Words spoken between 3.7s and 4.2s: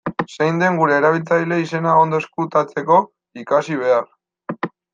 behar.